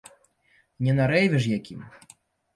[0.87, 1.87] Не на рэйве ж якім.